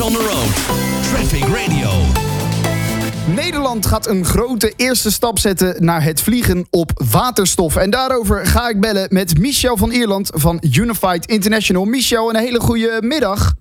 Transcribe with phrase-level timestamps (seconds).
[0.00, 1.04] on the road.
[1.04, 1.90] Traffic Radio.
[3.34, 7.76] Nederland gaat een grote eerste stap zetten naar het vliegen op waterstof.
[7.76, 11.84] En daarover ga ik bellen met Michel van Ierland van Unified International.
[11.84, 13.54] Michel, een hele goede middag.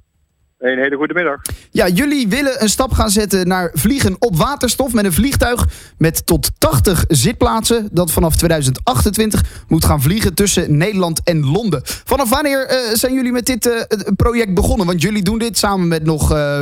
[0.62, 1.42] Een hele goede middag.
[1.72, 5.66] Ja, jullie willen een stap gaan zetten naar vliegen op waterstof met een vliegtuig
[5.98, 7.90] met tot 80 zitplaatsen.
[7.92, 11.82] Dat vanaf 2028 moet gaan vliegen tussen Nederland en Londen.
[11.84, 13.82] Vanaf wanneer uh, zijn jullie met dit uh,
[14.16, 14.88] project begonnen?
[14.88, 16.62] Want jullie doen dit samen met nog uh,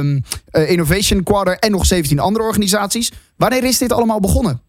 [0.51, 3.11] Innovation Quarter en nog 17 andere organisaties.
[3.37, 4.61] Wanneer is dit allemaal begonnen?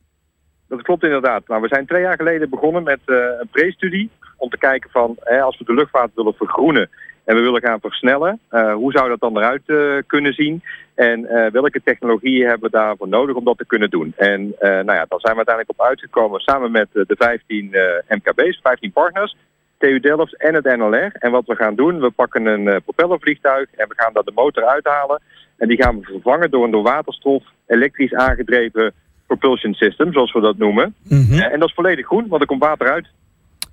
[0.69, 1.49] Dat klopt inderdaad.
[1.49, 5.41] Nou, we zijn twee jaar geleden begonnen met een pre-studie om te kijken van hè,
[5.41, 6.91] als we de luchtvaart willen vergroenen
[7.31, 8.41] en we willen gaan versnellen.
[8.51, 10.63] Uh, hoe zou dat dan eruit uh, kunnen zien?
[10.95, 14.13] En uh, welke technologieën hebben we daarvoor nodig om dat te kunnen doen?
[14.17, 17.75] En nou ja, dan zijn we uiteindelijk op uitgekomen samen met de 15
[18.09, 19.37] MKB's, 15 partners,
[19.79, 21.11] TU Delft en het NLR.
[21.13, 24.65] En wat we gaan doen, we pakken een propellervliegtuig en we gaan daar de motor
[24.65, 25.23] uithalen.
[25.57, 28.93] En die gaan we vervangen door een door waterstof elektrisch aangedreven
[29.27, 30.95] propulsion system, zoals we dat noemen.
[31.03, 31.39] Mm -hmm.
[31.39, 33.07] en dat is volledig groen, want er komt water uit.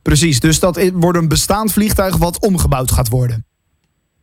[0.08, 3.47] Precies, dus dat wordt een bestaand vliegtuig wat omgebouwd gaat worden.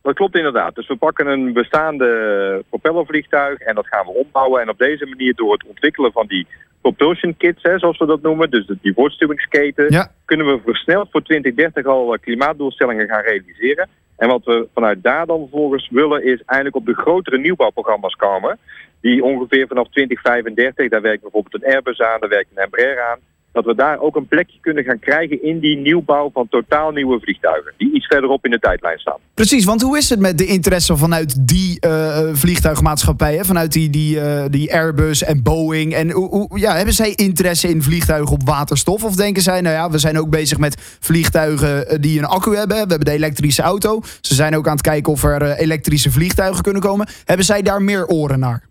[0.05, 0.75] Dat klopt inderdaad.
[0.75, 4.61] Dus we pakken een bestaande propellervliegtuig en dat gaan we ombouwen.
[4.61, 6.47] En op deze manier door het ontwikkelen van die
[6.81, 11.85] propulsion kits, hè, zoals we dat noemen, dus die voortstuwingsketen, kunnen we versneld voor 2030
[11.85, 13.89] al klimaatdoelstellingen gaan realiseren.
[14.17, 18.57] En wat we vanuit daar dan vervolgens willen is eindelijk op de grotere nieuwbouwprogramma's komen.
[19.01, 23.19] Die ongeveer vanaf 2035, daar werkt bijvoorbeeld een Airbus aan, daar werkt een Embraer aan
[23.55, 27.19] dat we daar ook een plekje kunnen gaan krijgen in die nieuwbouw van totaal nieuwe
[27.19, 27.73] vliegtuigen.
[27.77, 29.19] Die iets verderop in de tijdlijn staan.
[29.33, 33.45] Precies, want hoe is het met de interesse vanuit die uh, vliegtuigmaatschappijen?
[33.45, 35.93] Vanuit die, die, uh, die Airbus en Boeing.
[35.93, 39.03] En hoe, ja, hebben zij interesse in vliegtuigen op waterstof?
[39.03, 42.75] Of denken zij, nou ja, we zijn ook bezig met vliegtuigen die een accu hebben.
[42.75, 44.01] We hebben de elektrische auto.
[44.21, 47.07] Ze zijn ook aan het kijken of er elektrische vliegtuigen kunnen komen.
[47.25, 48.63] Hebben zij daar meer oren naar?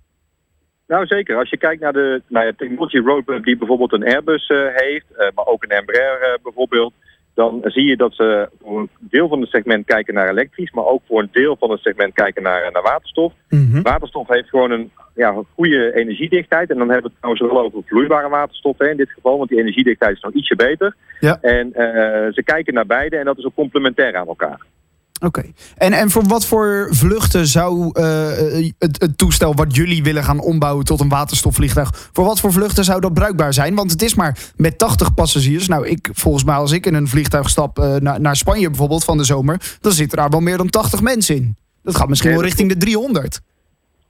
[0.87, 4.49] Nou zeker, als je kijkt naar de naar de technology roadmap die bijvoorbeeld een Airbus
[4.49, 6.93] uh, heeft, uh, maar ook een Embraer uh, bijvoorbeeld,
[7.35, 10.85] dan zie je dat ze voor een deel van het segment kijken naar elektrisch, maar
[10.85, 13.33] ook voor een deel van het segment kijken naar, naar waterstof.
[13.49, 13.83] Mm -hmm.
[13.83, 17.65] Waterstof heeft gewoon een, ja, een goede energiedichtheid en dan hebben we het trouwens wel
[17.65, 20.97] over vloeibare waterstof hè, in dit geval, want die energiedichtheid is nog ietsje beter.
[21.21, 21.39] Ja.
[21.41, 21.71] En
[22.35, 24.61] ze kijken naar beide en dat is ook complementair aan elkaar.
[25.25, 25.39] Oké.
[25.39, 25.53] Okay.
[25.77, 30.41] En, en voor wat voor vluchten zou uh, het, het, toestel wat jullie willen gaan
[30.41, 33.75] ombouwen tot een waterstofvliegtuig, voor wat voor vluchten zou dat bruikbaar zijn?
[33.75, 35.69] Want het is maar met 80 passagiers.
[35.69, 39.05] Nou, ik, volgens mij als ik in een vliegtuig stap uh, naar, naar Spanje bijvoorbeeld
[39.05, 41.57] van de zomer, dan zitten daar wel meer dan 80 mensen in.
[41.83, 43.41] Dat gaat misschien wel richting de 300.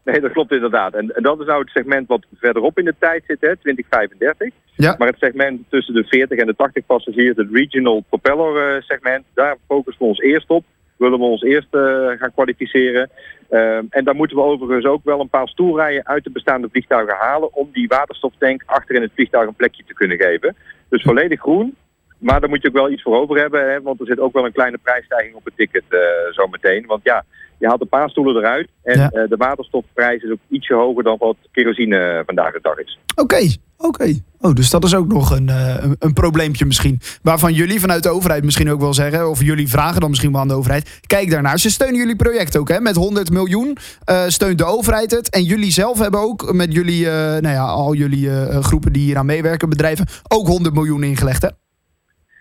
[0.04, 0.94] Nee, dat klopt inderdaad.
[0.94, 4.48] En, en, dat is nou het segment wat verderop in de tijd zit, hè, 2035.
[4.76, 4.94] Ja.
[4.98, 9.56] Maar het segment tussen de 40 en de 80 passagiers, het regional propeller segment, daar
[9.68, 10.64] focussen we ons eerst op
[11.04, 13.10] willen we ons eerst uh, gaan kwalificeren.
[13.50, 17.16] Uh, en dan moeten we overigens ook wel een paar stoelrijen uit de bestaande vliegtuigen
[17.16, 20.56] halen om die waterstoftank achter in het vliegtuig een plekje te kunnen geven.
[20.88, 21.76] Dus volledig groen,
[22.18, 24.32] maar daar moet je ook wel iets voor over hebben, hè, want er zit ook
[24.32, 26.00] wel een kleine prijsstijging op het ticket uh,
[26.32, 26.86] zo meteen.
[26.86, 27.24] Want ja,
[27.58, 29.10] je haalt een paar stoelen eruit en ja.
[29.12, 32.98] uh, de waterstofprijs is ook ietsje hoger dan wat kerosine vandaag de dag is.
[33.16, 33.86] Oké, okay, oké.
[33.86, 34.22] Okay.
[34.40, 37.00] Oh, dus dat is ook nog een, uh, een, een, probleempje misschien.
[37.22, 40.40] Waarvan jullie vanuit de overheid misschien ook wel zeggen, of jullie vragen dan misschien wel
[40.40, 41.00] aan de overheid.
[41.06, 41.58] Kijk daarnaar.
[41.58, 42.80] Ze steunen jullie project ook, hè?
[42.80, 43.76] Met 100 miljoen
[44.10, 45.30] uh, steunt de overheid het.
[45.30, 48.30] En jullie zelf hebben ook met jullie, uh, nou ja, al jullie
[48.62, 51.48] groepen die hier aan meewerken, bedrijven, ook 100 miljoen ingelegd, hè?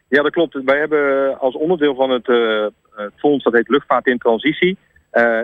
[0.10, 0.64] Ja, dat klopt.
[0.66, 2.28] Wij hebben als onderdeel van het,
[2.96, 4.78] het fonds, dat heet Luchtvaart in Transitie,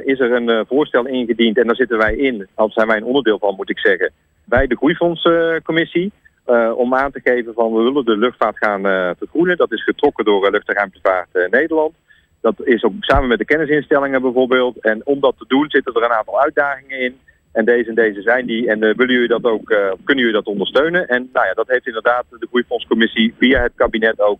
[0.03, 3.03] is er een uh, voorstel ingediend en daar zitten wij in, al zijn wij een
[3.03, 4.11] onderdeel van moet ik zeggen,
[4.45, 6.11] bij de Groeifondscommissie.
[6.47, 8.81] Uh, om aan te geven van we willen de luchtvaart gaan
[9.17, 9.57] vergroenen.
[9.57, 11.93] Dat is getrokken door Lucht- en Ruimtevaart Nederland.
[12.41, 14.79] Dat is ook samen met de kennisinstellingen bijvoorbeeld.
[14.81, 17.19] En om dat te doen zitten er een aantal uitdagingen in.
[17.51, 18.69] En deze en deze zijn die.
[18.69, 19.67] En willen jullie dat ook,
[20.03, 21.07] kunnen jullie dat ondersteunen?
[21.07, 24.39] En nou ja, dat heeft inderdaad de Groeifondscommissie via het kabinet ook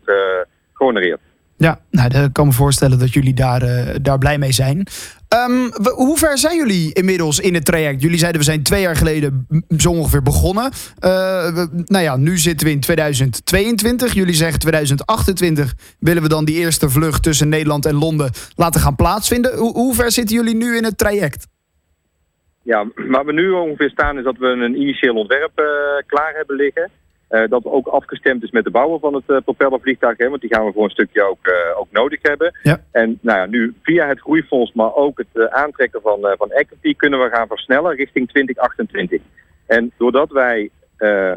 [0.73, 1.19] gehonoreerd.
[1.59, 4.87] Ja, nou, ik kan me voorstellen dat jullie daar, uh, daar blij mee zijn.
[5.27, 8.01] We, hoe ver zijn jullie inmiddels in het traject?
[8.01, 9.47] Jullie zeiden we zijn twee jaar geleden
[9.77, 10.71] zo ongeveer begonnen.
[10.99, 14.13] We, nou ja, nu zitten we in 2022.
[14.13, 18.95] Jullie zeggen 2028 willen we dan die eerste vlucht tussen Nederland en Londen laten gaan
[18.95, 19.57] plaatsvinden.
[19.57, 21.47] Hoe, hoe ver zitten jullie nu in het traject?
[22.63, 25.65] Ja, waar we nu ongeveer staan is dat we een initieel ontwerp uh,
[26.05, 26.89] klaar hebben liggen.
[27.29, 30.17] Uh, dat ook afgestemd is met de bouwer van het uh, propellervliegtuig.
[30.17, 32.59] Hè, want die gaan we voor een stukje ook, uh, ook nodig hebben.
[32.63, 32.81] Ja.
[32.91, 36.95] En nou ja, nu via het groeifonds, maar ook het aantrekken van, van equity...
[36.95, 39.21] kunnen we gaan versnellen richting 2028.
[39.65, 40.69] En doordat wij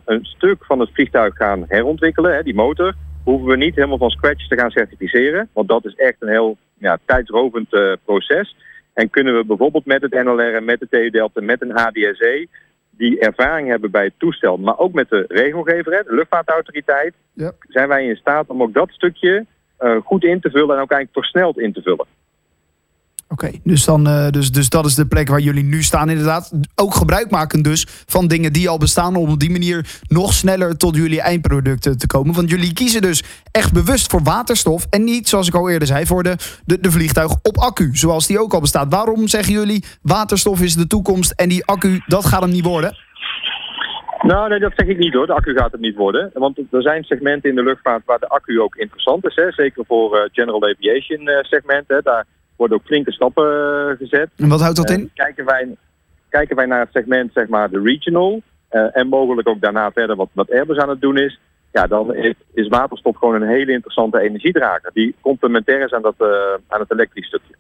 [0.04, 2.94] een stuk van het vliegtuig gaan herontwikkelen, hè, die motor...
[3.24, 5.48] hoeven we niet helemaal van scratch te gaan certificeren.
[5.52, 7.68] Want dat is echt een heel ja, tijdsrovend
[8.04, 8.56] proces.
[8.92, 11.78] En kunnen we bijvoorbeeld met het NLR en met de TU Delft en met een
[11.78, 12.48] HDSE
[13.02, 17.52] die ervaring hebben bij het toestel, maar ook met de regelgever, de luchtvaartautoriteit, ja.
[17.68, 19.46] zijn wij in staat om ook dat stukje
[19.80, 22.06] uh, goed in te vullen en ook eigenlijk versneld in te vullen.
[23.32, 26.52] Oké, dus, dan, uh, dus, dus dat is de plek waar jullie nu staan inderdaad.
[26.74, 29.16] Ook gebruik maken dus van dingen die al bestaan...
[29.16, 32.34] om op die manier nog sneller tot jullie eindproducten te komen.
[32.34, 34.86] Want jullie kiezen dus echt bewust voor waterstof...
[34.90, 37.90] en niet, zoals ik al eerder zei, voor de, de, vliegtuig op accu.
[37.92, 38.92] Zoals die ook al bestaat.
[38.92, 41.30] Waarom zeggen jullie waterstof is de toekomst...
[41.30, 42.96] en die accu, dat gaat hem niet worden?
[44.22, 45.26] Nou, nee, dat zeg ik niet hoor.
[45.26, 46.30] De accu gaat het niet worden.
[46.34, 49.34] Want er zijn segmenten in de luchtvaart waar de accu ook interessant is.
[49.34, 49.52] Hè.
[49.52, 52.00] Zeker voor uh, general aviation uh, segmenten.
[52.02, 52.26] Daar
[52.62, 54.28] worden ook flinke stappen uh, gezet.
[54.36, 55.10] En wat houdt dat in?
[55.14, 55.76] Kijken wij,
[56.28, 58.42] kijken wij naar het segment, zeg maar, de regional.
[58.92, 61.38] en mogelijk ook daarna verder wat, wat Airbus aan het doen is.
[61.72, 64.90] Ja, dan is, is waterstof gewoon een hele interessante energiedrager.
[64.92, 66.14] Die complementair is aan, dat,
[66.68, 67.54] aan het elektrisch stukje.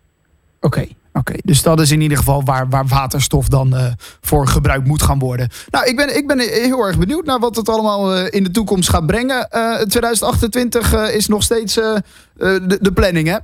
[0.64, 1.32] Oké, oké.
[1.44, 5.18] Dus dat is in ieder geval waar, waar waterstof dan uh, voor gebruikt moet gaan
[5.18, 5.48] worden.
[5.70, 8.50] Nou, ik ben, ik ben heel erg benieuwd naar wat het allemaal uh, in de
[8.50, 9.48] toekomst gaat brengen.
[9.52, 13.38] Uh, 2028 is nog steeds de, de planning, hè?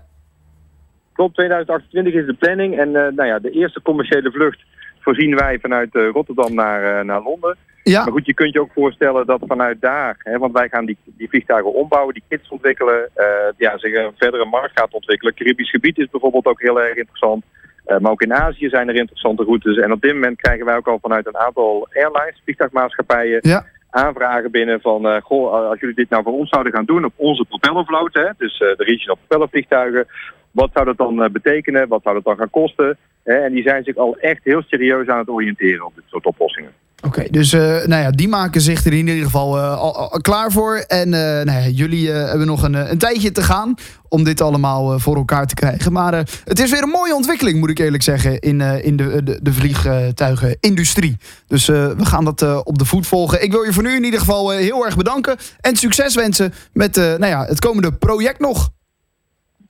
[1.19, 2.79] Klopt, 2028 is de planning.
[2.79, 4.61] En nou ja, de eerste commerciële vlucht
[5.01, 7.57] voorzien wij vanuit Rotterdam naar, naar Londen.
[7.83, 8.03] Ja.
[8.03, 10.97] Maar goed, je kunt je ook voorstellen dat vanuit daar, hè, want wij gaan die,
[11.05, 13.25] die vliegtuigen ombouwen, die kits ontwikkelen, uh,
[13.57, 15.35] ja, zich een verdere markt gaat ontwikkelen.
[15.35, 17.45] Caribisch gebied is bijvoorbeeld ook heel erg interessant.
[17.87, 19.77] Uh, maar ook in Azië zijn er interessante routes.
[19.77, 23.65] En op dit moment krijgen wij ook al vanuit een aantal airlines, vliegtuigmaatschappijen, ja.
[23.91, 27.13] aanvragen binnen van, uh, goh, als jullie dit nou voor ons zouden gaan doen op
[27.17, 30.07] onze propellervloot, hè, dus de regional propellervliegtuigen,
[30.51, 31.89] wat zou dat dan betekenen?
[31.89, 32.99] Wat zou dat dan gaan kosten?
[33.29, 36.71] en die zijn zich al echt heel serieus aan het oriënteren op dit soort oplossingen.
[37.07, 40.53] Oké, dus uh, nou ja, die maken zich er in ieder geval uh, al, klaar
[40.53, 40.77] voor.
[40.77, 43.75] En nou ja, jullie hebben nog een, een tijdje te gaan
[44.09, 45.93] om dit allemaal voor elkaar te krijgen.
[45.93, 46.15] Maar
[46.45, 49.53] het is weer een mooie ontwikkeling, moet ik eerlijk zeggen, in, in de, de, de
[49.53, 51.17] vliegtuigenindustrie.
[51.47, 53.43] Dus we gaan dat op de voet volgen.
[53.43, 56.97] Ik wil je voor nu in ieder geval heel erg bedanken en succes wensen met
[56.97, 58.71] nou ja, het komende project nog.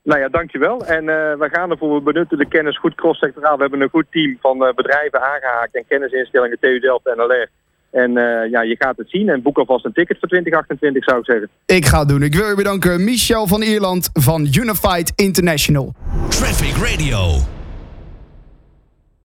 [0.09, 0.87] Nou ja, dankjewel.
[0.87, 3.57] En uh, we gaan ervoor, we benutten de kennis goed cross-sectoraal.
[3.57, 7.49] We hebben een goed team van uh, bedrijven aangehaakt en kennisinstellingen, TU Delft en NLR.
[7.91, 11.19] En uh, ja, je gaat het zien en boek alvast een ticket voor 2028 zou
[11.19, 11.49] ik zeggen.
[11.67, 12.23] Ik ga het doen.
[12.23, 13.05] Ik wil je bedanken.
[13.05, 15.95] Michel van Ierland van Unified International.
[16.29, 17.58] Traffic Radio.